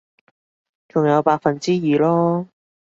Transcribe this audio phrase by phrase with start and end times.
[0.87, 2.47] 仲有百分之二囉